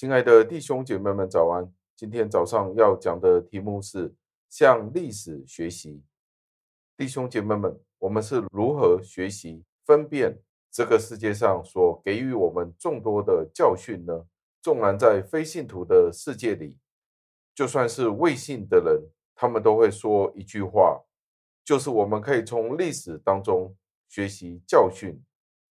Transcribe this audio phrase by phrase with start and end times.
[0.00, 1.70] 亲爱的弟兄姐妹们，早安！
[1.94, 4.14] 今天早上要讲的题目是
[4.48, 6.02] 向历史学习。
[6.96, 10.40] 弟兄姐妹们，我们是如何学习分辨
[10.70, 14.24] 这个世界上所给予我们众多的教训呢？
[14.62, 16.78] 纵然在非信徒的世界里，
[17.54, 19.02] 就算是未信的人，
[19.34, 21.04] 他们都会说一句话，
[21.62, 23.76] 就是我们可以从历史当中
[24.08, 25.22] 学习教训。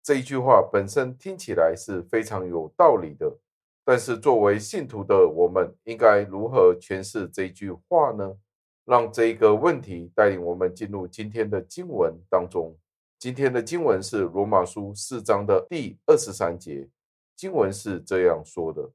[0.00, 3.36] 这一句话本身听起来是非常有道理的，
[3.84, 8.36] 但是作为信徒的我们，应该如何诠释这句话呢？
[8.84, 12.76] 让这一个问题带领我们进入今天的经文当中。
[13.16, 16.88] 今天的经文是罗马书四章的第二十三节，
[17.36, 18.90] 经文是这样说的：“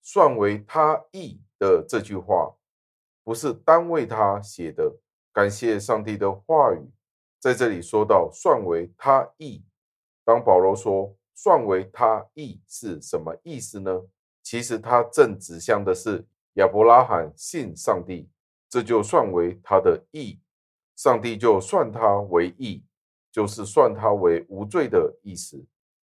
[0.00, 2.54] 算为他义的这句话，
[3.24, 4.96] 不是单为他写的。
[5.32, 6.88] 感谢上帝的话语，
[7.40, 9.64] 在这里说到算为他义。”
[10.24, 14.02] 当保罗说“算为他义”是什么意思呢？
[14.42, 18.28] 其实他正指向的是亚伯拉罕信上帝，
[18.68, 20.38] 这就算为他的义，
[20.96, 22.84] 上帝就算他为义，
[23.32, 25.64] 就是算他为无罪的意思。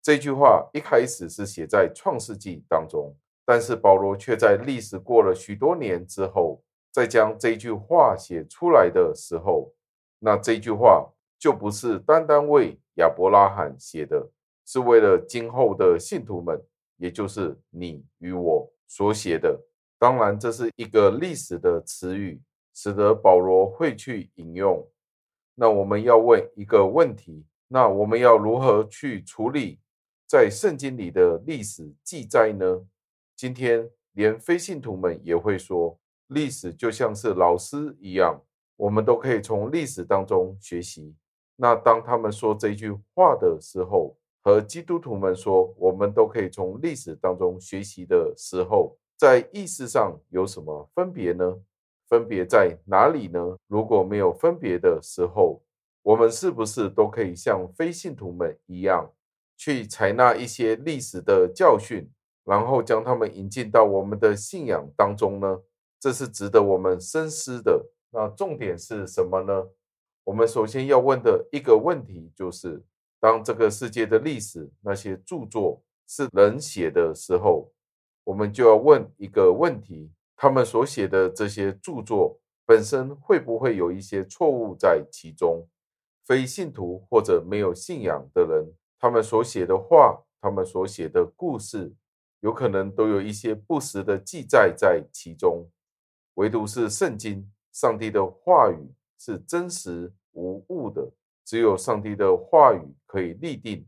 [0.03, 3.17] 这句话一开始是写在创世纪当中，
[3.47, 9.73] 但是保罗却在历史过了许多年之后，再将这句话写出来的时候，
[10.19, 14.29] 那这句话就不是单单为亚伯拉罕写的，
[14.65, 16.61] 是为了今后的信徒们，
[16.97, 19.61] 也就是你与我所写的。
[19.99, 22.41] 当然，这是一个历史的词语，
[22.75, 24.87] 使得保罗会去引用。
[25.55, 29.79] 那我们要问一个问题：那我们要如何去处理
[30.27, 32.87] 在圣经里的历史记载呢？
[33.37, 35.99] 今天连非信徒们也会说，
[36.29, 38.43] 历史就像是老师一样，
[38.77, 41.15] 我们都可以从历史当中学习。
[41.57, 51.57] 那当他们说这句话的时候，和基督徒们说我们都可以从历史当中学习的时候，在意识上有什么分别呢？
[52.07, 53.57] 分别在哪里呢？
[53.67, 55.63] 如果没有分别的时候，
[56.03, 59.11] 我们是不是都可以像非信徒们一样，
[59.57, 62.11] 去采纳一些历史的教训，
[62.45, 65.63] 然后将他们引进到我们的信仰当中呢？
[65.99, 67.87] 这是值得我们深思的。
[68.11, 69.69] 那重点是什么呢？
[70.25, 72.85] 我们首先要问的一个问题就是：
[73.25, 77.73] 当这个世界的历史那些著作是人写的时候，
[78.23, 85.67] 我们就要问一个问题：他们所写的这些著作本身会不会有一些错误在其中？
[86.27, 91.95] 非信徒或者没有信仰的人，他们所写的话，他们所写的故事，
[92.41, 95.67] 有可能都有一些不实的记载在其中。
[96.35, 98.93] 唯独是圣经，上帝的话语。
[99.17, 101.11] 是真实无误的，
[101.45, 103.87] 只有上帝的话语可以立定，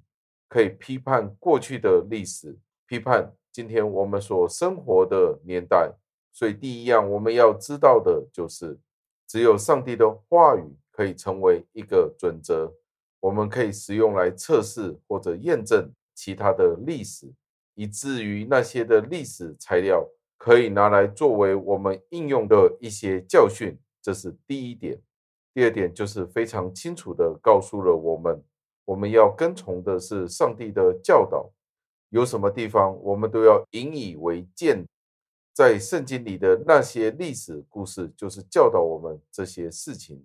[0.48, 5.94] 可以批判过去的历史，批判今天我们所生活的年代。
[6.32, 8.78] 所以，第一样我们要知道的就是，
[9.26, 12.74] 只有上帝的话语可以成为一个准则，
[13.20, 17.32] 我们可以使用来测试或者验证其他的历史，
[17.74, 20.06] 以至于那些的历史材料
[20.36, 23.78] 可以拿来作为我们应用的一些教训。
[24.02, 25.00] 这是第一点。
[25.56, 28.44] 第二点就是非常清楚地告诉了我们，
[28.84, 31.50] 我们要跟从的是上帝的教导，
[32.10, 34.84] 有什么地方我们都要引以为鉴。
[35.54, 40.22] 在圣经里的那些历史故事，就是教导我们这些事情。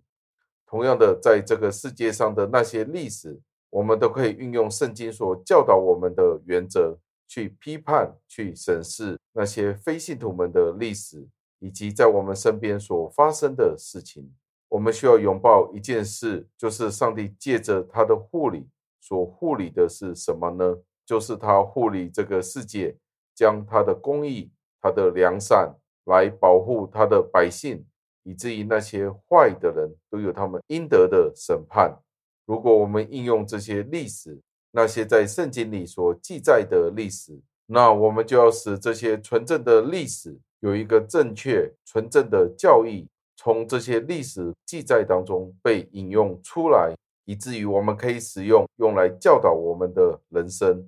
[0.65, 3.39] 同样的，在这个世界上的那些历史，
[3.69, 11.25] 我们都可以运用圣经所教导我们的原则，去批判、去审视那些非信徒们的历史，
[11.59, 14.29] 以及在我们身边所发生的事情。
[14.71, 18.69] 我们需要拥抱一件事，就是上帝借着他的护理
[19.01, 20.77] 所护理的是什么呢？
[21.05, 22.95] 就是他护理这个世界，
[23.35, 24.49] 将他的公义、
[24.81, 25.75] 他的良善
[26.05, 27.85] 来保护他的百姓，
[28.23, 31.99] 以至于那些坏的人都有他们应得的审判。
[32.45, 34.39] 如果我们应用这些历史，
[34.71, 43.09] 那些在圣经里所记载的历史，那我们就要使这些纯正的历史有一个正确、纯正的教义。
[43.43, 46.93] 从这些历史记载当中被引用出来，
[47.25, 50.87] 以至于我们可以使用，用来教导我们的人生。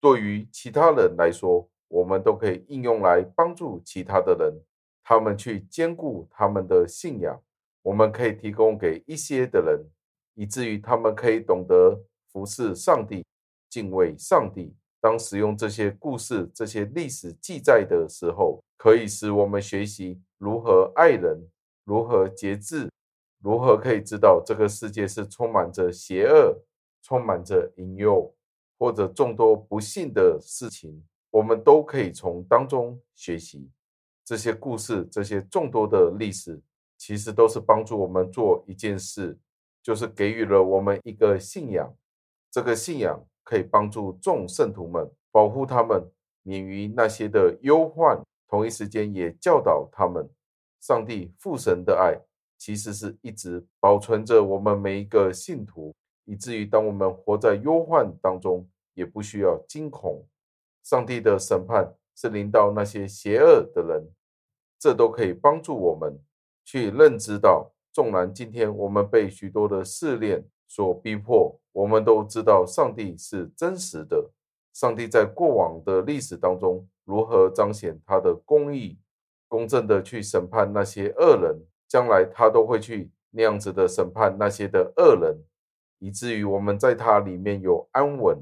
[0.00, 4.54] 对于其他人来说，我们都可以应用来帮助其他的人，
[5.02, 7.42] 他们去坚固他们的信仰。
[7.82, 9.84] 我们可以提供给一些的人，
[10.34, 12.00] 以至于他们可以懂得
[12.32, 13.26] 服侍上帝、
[13.68, 14.72] 敬畏上帝。
[15.00, 21.50] 当使用这些故事、这些历史记载的时候，可以使我们学习如何爱人。
[21.84, 22.90] 如何节制？
[23.42, 26.62] 如何可以知道这个世界是充满着邪恶、
[27.02, 28.34] 充满着引诱，
[28.78, 31.02] 或者众多不幸的事情？
[31.30, 33.70] 我们都可以从当中学习。
[34.24, 36.60] 这些故事，这些众多的历史，
[36.98, 39.38] 其实都是帮助我们做一件事，
[39.82, 41.96] 就是给予了我们一个信仰。
[42.50, 46.04] 这个信仰可以帮助众圣徒们，保护他们
[46.42, 50.28] 免于那些的忧患，同一时间也教导他们，
[50.80, 52.18] 上帝父神的爱
[52.58, 55.94] 其实是一直保存着我们每一个信徒，
[56.24, 60.26] 以至于当我们活在忧患当中，也不需要惊恐。
[60.82, 64.10] 上帝的审判是临到那些邪恶的人，
[64.78, 66.18] 这都可以帮助我们
[66.64, 74.30] 去认知到，纵然今天我们被许多的试炼所逼迫，我们都知道上帝是真实的。
[74.72, 78.98] 上帝在过往的历史当中如何彰显他的公义、
[79.50, 85.42] 公正的去审判那些恶人，将来他都会去那样子的审判那些的恶人，
[85.98, 88.38] 以至于我们在他里面有安稳。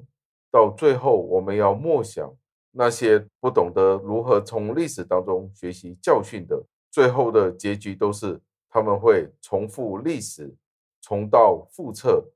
[0.51, 2.37] 到最后，我们要默想
[2.73, 8.39] 那些不懂得如何从历史当中学习教训的，最后的结局都是
[8.69, 10.55] 他们会重复历史，
[11.01, 12.31] 重蹈覆辙，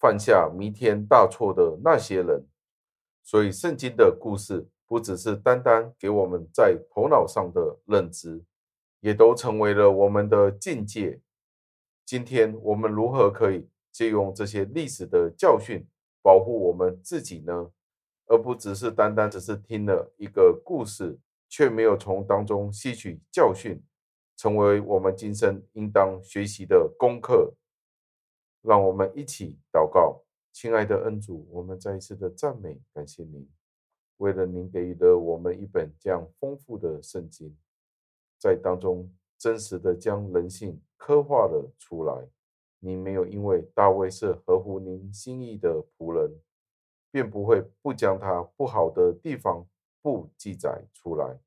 [0.00, 2.44] 犯下弥天大错的那些人。
[3.22, 8.44] 所以，圣经的故事不只是单单给我们在头脑上的认知，
[9.00, 11.22] 也都成为了我们的境界。
[12.04, 15.88] 今天我们如何可以借用这些历史的教训？
[16.20, 17.70] 保护我们自己呢，
[18.26, 21.18] 而不只是单单只是听了一个故事，
[21.48, 23.82] 却没有从当中吸取教训，
[24.36, 27.54] 成为我们今生应当学习的功课。
[28.60, 30.22] 让我们一起祷告，
[30.52, 33.48] 亲爱的恩主，我们再一次的赞美感谢您，
[34.22, 37.58] 为了您给予了我们一本这样丰富的圣经，
[38.38, 42.28] 在当中真实的将人性刻画了出来。
[42.78, 46.40] 您没有因为大卫是合乎您心意的仆人，
[47.10, 49.66] 便不会不将他不好的地方
[50.00, 51.40] 不记载出来。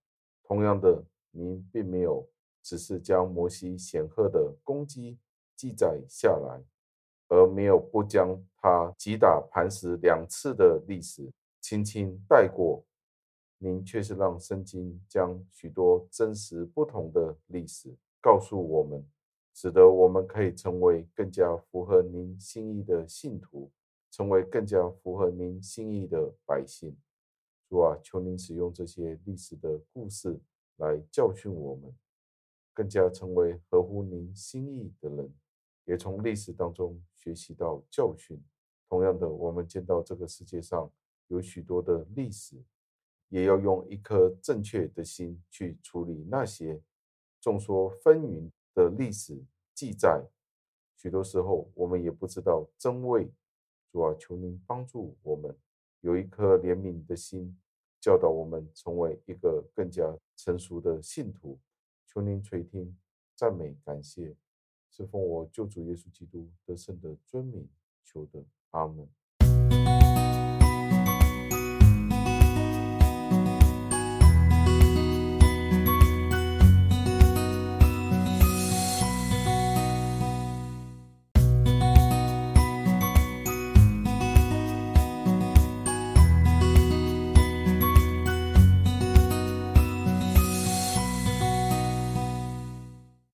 [0.43, 1.01] 同样的，
[1.31, 2.27] 您并没有
[2.61, 5.17] 只是将摩西显赫的攻击
[5.55, 6.61] 记载下来，
[7.29, 11.31] 而没有不将他击打磐石两次的历史
[11.67, 12.85] 轻轻带过。
[13.57, 19.03] 您却是让圣经将许多真实不同的历史告诉我们。
[19.51, 23.71] 使得我们可以成为更加符合您心意的信徒，
[24.11, 26.95] 成为更加符合您心意的百姓。
[27.67, 30.39] 主啊，求您使用这些历史的故事
[30.75, 31.91] 来教训我们，
[32.75, 35.33] 更加成为合乎您心意的人，
[35.85, 38.39] 也从历史当中学习到教训。
[38.87, 40.91] 同样的，我们见到这个世界上
[41.27, 42.63] 有许多的历史，
[43.29, 46.81] 也要用一颗正确的心去处理那些
[47.41, 49.43] 众说纷纭的历史
[49.73, 50.23] 记载，
[50.95, 53.31] 许多时候我们也不知道真伪。
[53.91, 55.57] 主啊，求您帮助我们
[56.01, 57.57] 有一颗怜悯的心，
[58.01, 60.03] 教导我们成为一个更加
[60.35, 61.59] 成熟的信徒。
[62.05, 62.97] 求您垂听，
[63.35, 64.35] 赞美感谢，
[64.91, 67.69] 是奉我救主耶稣基督得胜的尊名
[68.03, 68.43] 求的。
[68.71, 69.24] 阿门。